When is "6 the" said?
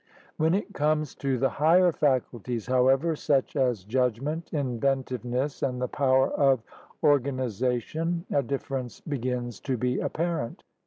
1.91-2.05